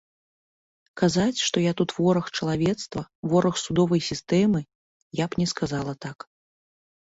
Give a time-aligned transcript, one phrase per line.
[1.01, 3.01] Казаць, што я тут вораг чалавецтва,
[3.35, 4.65] вораг судовай сістэмы,
[5.23, 6.17] я б не сказала так.